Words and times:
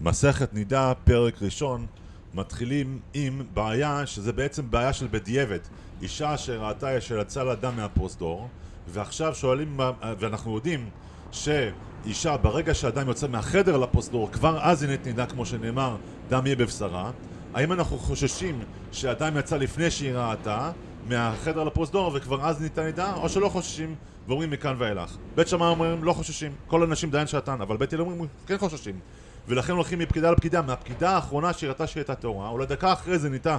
מסכת 0.00 0.54
נידה, 0.54 0.92
פרק 1.04 1.42
ראשון, 1.42 1.86
מתחילים 2.34 3.00
עם 3.14 3.42
בעיה 3.54 4.06
שזה 4.06 4.32
בעצם 4.32 4.70
בעיה 4.70 4.92
של 4.92 5.06
בדיעבד. 5.10 5.58
אישה 6.02 6.36
שראתה 6.36 7.00
שיצא 7.00 7.42
לה 7.42 7.54
דם 7.54 7.76
מהפרוזדור, 7.76 8.48
ועכשיו 8.88 9.34
שואלים, 9.34 9.80
ואנחנו 10.18 10.54
יודעים 10.54 10.88
שאישה 11.32 12.36
ברגע 12.36 12.74
שהדם 12.74 13.08
יוצא 13.08 13.28
מהחדר 13.28 13.76
לפרוזדור, 13.76 14.30
כבר 14.32 14.58
אז 14.62 14.82
היא 14.82 14.98
נידה 15.04 15.26
כמו 15.26 15.46
שנאמר, 15.46 15.96
דם 16.28 16.46
יהיה 16.46 16.56
בבשרה. 16.56 17.10
האם 17.54 17.72
אנחנו 17.72 17.98
חוששים 17.98 18.60
שהדם 18.92 19.36
יצא 19.38 19.56
לפני 19.56 19.90
שהיא 19.90 20.12
ראתה 20.12 20.70
מהחדר 21.08 21.64
לפרוזדור 21.64 22.12
וכבר 22.14 22.46
אז 22.46 22.62
ניתן 22.62 22.82
נידה, 22.84 23.14
או 23.14 23.28
שלא 23.28 23.48
חוששים 23.48 23.94
ואומרים 24.28 24.50
מכאן 24.50 24.74
ואילך. 24.78 25.16
בית 25.34 25.48
שמאי 25.48 25.68
אומרים 25.68 26.04
לא 26.04 26.12
חוששים, 26.12 26.52
כל 26.66 26.82
הנשים 26.82 27.10
דיין 27.10 27.26
שעתן, 27.26 27.60
אבל 27.60 27.76
בית 27.76 27.92
הלל 27.92 28.00
אומרים 28.00 28.26
כן 28.46 28.58
חוששים. 28.58 29.00
ולכן 29.48 29.72
הולכים 29.72 29.98
מפקידה 29.98 30.30
לפקידה, 30.30 30.62
מהפקידה 30.62 31.10
האחרונה 31.10 31.52
שהראתה 31.52 31.86
שהיא 31.86 32.00
הייתה 32.00 32.14
טהורה, 32.14 32.48
אולי 32.48 32.66
דקה 32.66 32.92
אחרי 32.92 33.18
זה 33.18 33.28
נהייתה 33.28 33.58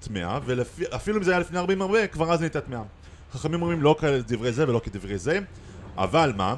טמאה, 0.00 0.38
ואפילו 0.44 1.18
אם 1.18 1.22
זה 1.22 1.30
היה 1.30 1.40
לפני 1.40 1.58
40 1.58 1.82
הרבה, 1.82 2.06
כבר 2.06 2.32
אז 2.32 2.40
נהייתה 2.40 2.60
טמאה. 2.60 2.82
חכמים 3.32 3.62
אומרים 3.62 3.82
לא 3.82 3.96
כדברי 3.98 4.52
זה 4.52 4.68
ולא 4.68 4.80
כדברי 4.84 5.18
זה, 5.18 5.38
אבל 5.96 6.32
מה? 6.36 6.54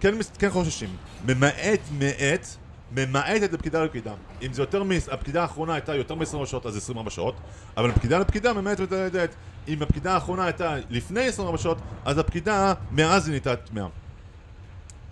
כן, 0.00 0.14
כן 0.38 0.50
חוששים. 0.50 0.88
ממעט 1.26 1.80
מעת, 1.98 2.56
ממעטת 2.92 3.52
לפקידה 3.52 3.84
לפקידה. 3.84 4.12
אם 4.42 4.52
זה 4.52 4.62
יותר 4.62 4.82
מ... 4.82 4.90
הפקידה 5.12 5.42
האחרונה 5.42 5.74
הייתה 5.74 5.94
יותר 5.94 6.14
מ-24 6.14 6.46
שעות, 6.46 6.66
אז 6.66 6.76
24 6.76 7.10
שעות, 7.10 7.34
אבל 7.76 7.90
הפקידה 7.90 8.18
לפקידה 8.18 8.52
ממעטת 8.52 8.80
ומתעדת. 8.80 9.34
אם 9.68 9.82
הפקידה 9.82 10.14
האחרונה 10.14 10.44
הייתה 10.44 10.76
לפני 10.90 11.26
24 11.26 11.58
שעות, 11.58 11.78
אז 12.04 12.18
הפקידה 12.18 12.74
מאז 12.90 13.26
היא 13.26 13.30
נהייתה 13.30 13.56
טמאה. 13.56 13.86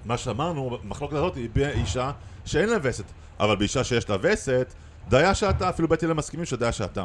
מה 0.05 0.19
שאמרנו, 0.19 0.78
המחלוקת 0.84 1.17
הזאת 1.17 1.36
היא 1.36 1.48
באישה 1.53 2.11
שאין 2.45 2.69
לה 2.69 2.77
וסת, 2.83 3.05
אבל 3.41 3.56
באישה 3.56 3.84
שיש 3.84 4.11
לה 4.11 4.17
וסת, 4.20 4.75
דיה 5.08 5.34
שעתה, 5.34 5.69
אפילו 5.69 5.89
בית 5.89 6.03
הלל 6.03 6.12
מסכימים 6.12 6.47
שדיה 6.47 6.72
שעתה. 6.72 7.05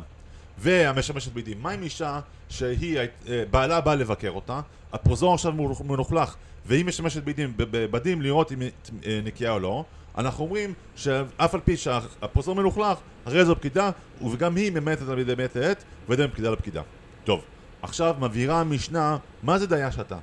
והמשמשת 0.58 1.34
בידים. 1.34 1.58
מה 1.62 1.72
עם 1.72 1.84
אישה 1.84 2.20
שהיא, 2.50 3.00
אה, 3.00 3.44
בעלה 3.52 3.82
בא 3.82 3.96
לבקר 3.96 4.32
אותה, 4.32 4.62
הפרוזור 4.94 5.34
עכשיו 5.34 5.54
מלוכלך, 5.86 6.36
והיא 6.66 6.86
משמשת 6.86 7.24
בידים, 7.24 7.54
בבדים 7.58 8.22
לראות 8.22 8.52
אם 8.52 8.62
היא 8.62 8.72
אה, 9.06 9.20
נקייה 9.24 9.52
או 9.52 9.60
לא, 9.60 9.84
אנחנו 10.18 10.44
אומרים 10.44 10.74
שאף 10.96 11.54
על 11.54 11.60
פי 11.60 11.78
שהפרוזור 11.78 12.56
מלוכלך, 12.56 12.98
הרי 13.26 13.46
זו 13.46 13.56
פקידה, 13.56 13.90
וגם 14.32 14.56
היא 14.56 14.72
ממתת 14.72 15.10
על 15.10 15.20
ידי 15.20 15.36
מעת 15.38 15.56
לעת, 15.56 15.84
וידי 16.10 16.26
מפקידה 16.26 16.50
לפקידה. 16.50 16.82
טוב, 17.24 17.42
עכשיו 17.82 18.16
מבהירה 18.20 18.60
המשנה, 18.60 19.18
מה 19.44 19.60
זה 19.60 19.68
דיה 19.68 19.92
שעתה? 19.92 20.18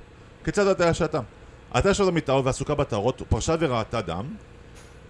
כיצד 0.44 0.66
הדיה 0.66 0.94
שעתה? 0.94 1.20
הייתה 1.74 1.88
יושבת 1.88 2.06
במיטה 2.06 2.34
ועסוקה 2.34 2.74
בטהרות, 2.74 3.22
פרשה 3.28 3.54
וראתה 3.60 4.00
דם, 4.00 4.24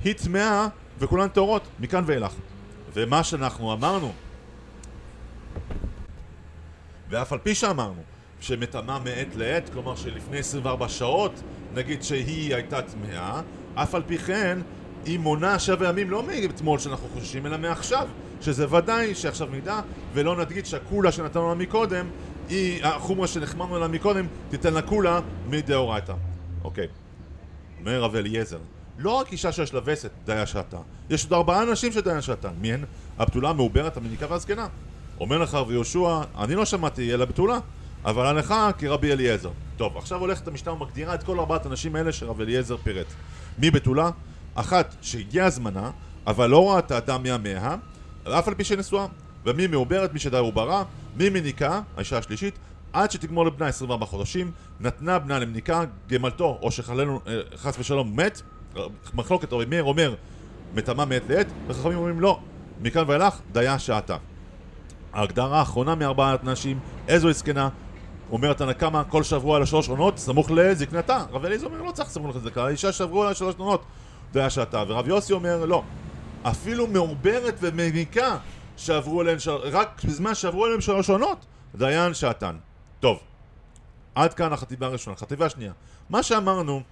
היא 0.04 0.14
טמאה 0.14 0.68
וכולן 0.98 1.28
טהורות, 1.28 1.62
מכאן 1.80 2.04
ואילך. 2.06 2.32
ומה 2.94 3.24
שאנחנו 3.24 3.72
אמרנו, 3.72 4.12
ואף 7.10 7.32
על 7.32 7.38
פי 7.38 7.54
שאמרנו 7.54 8.02
שמטמאה 8.40 8.98
מעת 8.98 9.36
לעת, 9.36 9.68
כלומר 9.72 9.96
שלפני 9.96 10.38
24 10.38 10.88
שעות, 10.88 11.32
נגיד 11.74 12.02
שהיא 12.02 12.54
הייתה 12.54 12.82
טמאה, 12.82 13.40
אף 13.74 13.94
על 13.94 14.02
פי 14.06 14.18
כן 14.18 14.58
היא 15.04 15.18
מונה 15.18 15.58
שבע 15.58 15.88
ימים 15.88 16.10
לא 16.10 16.22
מאתמול 16.22 16.78
שאנחנו 16.78 17.08
חוששים, 17.08 17.46
אלא 17.46 17.58
מעכשיו, 17.58 18.08
שזה 18.40 18.76
ודאי 18.76 19.14
שעכשיו 19.14 19.48
נדע, 19.52 19.80
ולא 20.12 20.36
נגיד 20.36 20.66
שהקולה 20.66 21.12
שנתנו 21.12 21.48
לה 21.48 21.54
מקודם, 21.54 22.06
היא, 22.48 22.84
החומרה 22.84 23.26
שנחמרנו 23.26 23.78
לה 23.78 23.88
מקודם, 23.88 24.26
תיתן 24.50 24.74
לה 24.74 24.82
קולה 24.82 25.20
מדאורייתא. 25.48 26.14
אוקיי. 26.64 26.86
אומר 27.80 28.02
רב 28.02 28.16
אליעזר, 28.16 28.58
לא 28.98 29.10
רק 29.10 29.32
אישה 29.32 29.52
שיש 29.52 29.74
לה 29.74 29.80
וסת, 29.84 30.10
דיה 30.24 30.46
שעתה, 30.46 30.78
יש 31.10 31.24
עוד 31.24 31.32
ארבעה 31.32 31.62
אנשים 31.62 31.92
שדיה 31.92 32.22
שעתה. 32.22 32.50
מי 32.60 32.72
הן? 32.72 32.84
הבתולה, 33.18 33.50
המעוברת, 33.50 33.96
המניקה 33.96 34.26
והזקנה. 34.30 34.66
אומר 35.20 35.38
לך 35.38 35.54
רב 35.54 35.70
יהושע, 35.70 36.20
אני 36.38 36.54
לא 36.54 36.64
שמעתי 36.64 37.14
אלא 37.14 37.24
בתולה, 37.24 37.58
אבל 38.04 38.26
עליך 38.26 38.54
כרבי 38.78 39.12
אליעזר. 39.12 39.50
טוב, 39.76 39.96
עכשיו 39.96 40.20
הולכת 40.20 40.48
המשנה 40.48 40.72
ומגדירה 40.72 41.14
את 41.14 41.22
כל 41.22 41.38
ארבעת 41.38 41.66
הנשים 41.66 41.96
האלה 41.96 42.12
שרב 42.12 42.40
אליעזר 42.40 42.76
פירט. 42.76 43.06
מי 43.58 43.70
בתולה? 43.70 44.10
אחת 44.54 44.94
שהגיע 45.02 45.50
זמנה, 45.50 45.90
אבל 46.26 46.50
לא 46.50 46.74
ראתה 46.74 47.00
דם 47.00 47.22
מימיה, 47.22 47.76
אף 48.28 48.48
על 48.48 48.54
פי 48.54 48.64
שנשואה. 48.64 49.06
ומי 49.46 49.66
מעוברת, 49.66 50.12
מי 50.12 50.18
שדי 50.18 50.38
עוברה, 50.38 50.84
מי 51.16 51.28
מניקה, 51.28 51.80
האישה 51.96 52.18
השלישית, 52.18 52.58
עד 52.94 53.10
שתגמור 53.10 53.46
לבנה 53.46 53.66
24 53.66 54.06
חודשים, 54.06 54.50
נתנה 54.80 55.18
בנה 55.18 55.38
למניקה, 55.38 55.84
גמלתו, 56.08 56.58
או 56.62 56.70
שחלנו, 56.70 57.20
אה, 57.26 57.40
חס 57.56 57.78
ושלום, 57.78 58.16
מת, 58.16 58.42
מחלוקת 59.14 59.52
רבי 59.52 59.64
מאיר 59.64 59.84
אומר, 59.84 60.14
מטמא 60.74 61.04
מעת 61.04 61.22
לעת, 61.28 61.46
וחכמים 61.66 61.98
אומרים 61.98 62.20
לא, 62.20 62.40
מכאן 62.80 63.04
ואילך, 63.06 63.40
דיה 63.52 63.78
שעתה. 63.78 64.16
ההגדרה 65.12 65.58
האחרונה 65.58 65.94
מארבעת 65.94 66.44
נשים, 66.44 66.78
איזו 67.08 67.32
זקנה, 67.32 67.68
אומרת 68.30 68.60
הנקמה, 68.60 69.04
כל 69.04 69.22
שבוע 69.22 69.58
לשלוש 69.58 69.88
עונות, 69.88 70.18
סמוך 70.18 70.50
לזקנתה. 70.50 71.24
רב 71.32 71.44
אליעזר 71.44 71.66
אומר, 71.66 71.82
לא 71.82 71.90
צריך 71.90 72.08
סמוך 72.08 72.36
לזקנתה, 72.36 72.64
האישה 72.66 72.92
שבוע 72.92 73.30
לשלוש 73.30 73.54
עונות, 73.58 73.84
דיה 74.32 74.50
שעתה. 74.50 74.84
ורב 74.88 75.08
יוסי 75.08 75.32
אומר, 75.32 75.64
לא, 75.64 75.82
אפילו 76.42 76.86
מעוברת 76.86 77.54
ומניקה 77.60 78.36
שעברו 78.76 79.22
אליהן, 79.22 79.38
של... 79.38 79.50
רק 79.50 80.02
בזמן 80.04 80.34
שעברו 80.34 80.66
אליהן 80.66 80.80
שלוש 80.80 81.10
עונות, 81.10 81.46
דיין 81.74 82.14
שעתן. 82.14 82.56
טוב, 83.04 83.20
עד 84.14 84.34
כאן 84.34 84.52
החטיבה 84.52 84.86
הראשונה. 84.86 85.16
חטיבה 85.16 85.48
שנייה. 85.48 85.72
מה 86.10 86.22
שאמרנו, 86.22 86.82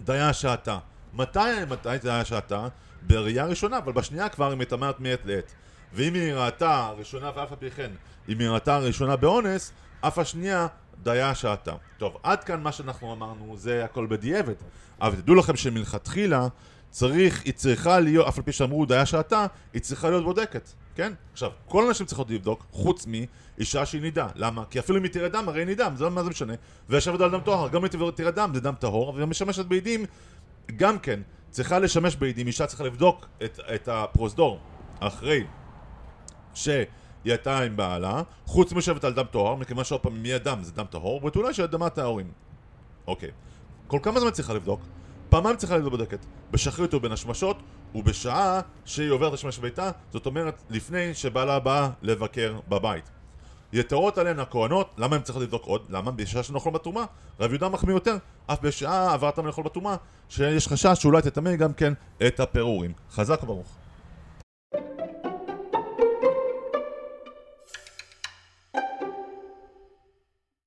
דיין 0.00 0.32
שעתה. 0.32 0.78
מתי, 1.12 1.64
מתי 1.68 1.98
דיין 2.02 2.24
שעתה? 2.24 2.68
בראייה 3.02 3.44
ראשונה, 3.44 3.78
אבל 3.78 3.92
בשנייה 3.92 4.28
כבר 4.28 4.50
היא 4.50 4.58
מטמאת 4.58 5.00
מעת 5.00 5.20
לעת. 5.24 5.52
ואם 5.92 6.14
היא 6.14 6.32
ראתה 6.32 6.90
ראשונה 6.98 7.30
ואף 7.36 7.50
על 7.50 7.56
פי 7.58 7.70
כן, 7.70 7.90
אם 8.28 8.38
היא 8.38 8.48
ראתה 8.48 8.78
ראשונה 8.78 9.16
באונס, 9.16 9.72
אף 10.00 10.18
השנייה 10.18 10.66
דיה 11.02 11.34
שעתה. 11.34 11.74
טוב, 11.98 12.16
עד 12.22 12.44
כאן 12.44 12.62
מה 12.62 12.72
שאנחנו 12.72 13.12
אמרנו 13.12 13.56
זה 13.56 13.84
הכל 13.84 14.06
בדיעבד. 14.06 14.54
אבל 15.00 15.16
תדעו 15.16 15.34
לכם 15.34 15.56
שמלכתחילה 15.56 16.46
צריך, 16.90 17.42
היא 17.44 17.52
צריכה 17.52 18.00
להיות, 18.00 18.28
אף 18.28 18.38
על 18.38 18.44
פי 18.44 18.52
שאמרו 18.52 18.86
דיה 18.86 19.06
שעתה, 19.06 19.46
היא 19.72 19.82
צריכה 19.82 20.10
להיות 20.10 20.24
בודקת, 20.24 20.68
כן? 20.94 21.12
עכשיו, 21.32 21.50
כל 21.68 21.86
הנשים 21.86 22.06
צריכות 22.06 22.30
לבדוק, 22.30 22.66
חוץ 22.70 23.06
מאישה 23.06 23.86
שהיא 23.86 24.02
נידה. 24.02 24.28
למה? 24.34 24.64
כי 24.64 24.78
אפילו 24.78 24.98
אם 24.98 25.02
היא 25.02 25.12
תראה 25.12 25.28
דם, 25.28 25.48
הרי 25.48 25.60
היא 25.60 25.66
נידה, 25.66 25.88
זה 25.94 26.08
מה 26.08 26.22
זה 26.22 26.30
משנה. 26.30 26.54
וישבת 26.88 27.20
על 27.20 27.30
דם 27.30 27.40
טהור, 27.44 27.68
גם 27.68 27.84
אם 27.84 28.00
היא 28.00 28.10
תראה 28.14 28.30
דם, 28.30 28.50
זה 28.54 28.60
דם 28.60 28.74
טהור, 28.78 29.14
ומשמשת 29.16 29.66
בעדים, 29.66 30.04
גם 30.76 30.98
כן, 30.98 31.20
צריכה 31.50 31.78
לשמש 31.78 32.16
בעדים, 32.16 32.46
אישה 32.46 32.66
צריכה 32.66 32.84
לבדוק 32.84 33.28
את, 33.44 33.60
את 33.74 33.88
הפרוזדור 33.88 34.60
אחרי 35.00 35.44
שהיא 36.54 36.84
הייתה 37.24 37.58
עם 37.58 37.76
בעלה, 37.76 38.22
חוץ 38.46 38.72
משבת 38.72 39.04
על 39.04 39.12
דם 39.12 39.24
טהור, 39.30 39.56
מכיוון 39.56 39.84
שעוד 39.84 40.00
פעם, 40.00 40.16
אם 40.16 40.26
יהיה 40.26 40.38
דם 40.38 40.58
זה 40.62 40.72
דם 40.72 40.86
טהור, 40.90 41.20
בתולה 41.20 41.52
של 41.52 41.66
דמה 41.66 41.90
טהורים. 41.90 42.32
אוקיי. 43.06 43.30
כל 43.86 43.98
כמה 44.02 44.20
זמן 44.20 44.30
צריכה 44.30 44.54
לבדוק? 44.54 44.80
פעמיים 45.30 45.56
צריכה 45.56 45.76
להיות 45.76 45.90
בודקת, 45.90 46.18
בשחרית 46.50 46.94
ובין 46.94 47.12
השמשות, 47.12 47.56
ובשעה 47.94 48.60
שהיא 48.84 49.10
עוברת 49.10 49.32
לשמש 49.32 49.58
ביתה, 49.58 49.90
זאת 50.12 50.26
אומרת, 50.26 50.62
לפני 50.70 51.14
שבעלה 51.14 51.58
בא 51.58 51.90
לבקר 52.02 52.58
בבית. 52.68 53.10
יתרות 53.72 54.18
עליהן 54.18 54.38
הכהנות, 54.38 54.90
למה 54.98 55.16
הן 55.16 55.22
צריכות 55.22 55.42
לבדוק 55.42 55.64
עוד? 55.64 55.82
למה? 55.88 56.10
בשעה 56.10 56.42
שנאכול 56.42 56.72
בתרומה. 56.72 57.04
רב 57.40 57.50
יהודה 57.50 57.68
מחמיא 57.68 57.94
יותר, 57.94 58.16
אף 58.46 58.60
בשעה 58.60 59.12
עברת 59.14 59.38
מלאכול 59.38 59.64
בתרומה, 59.64 59.96
שיש 60.28 60.68
חשש 60.68 60.98
שאולי 61.02 61.22
תטמא 61.22 61.56
גם 61.56 61.72
כן 61.72 61.92
את 62.26 62.40
הפירורים. 62.40 62.92
חזק 63.12 63.42
וברוך. 63.42 63.79